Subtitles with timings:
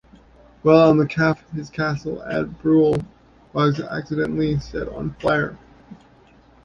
[0.63, 3.05] While on the Calf his castle at Barrule
[3.53, 5.59] was accidentally set on fire.